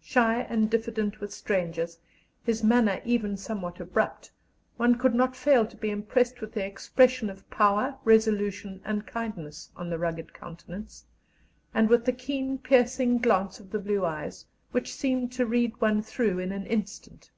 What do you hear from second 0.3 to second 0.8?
and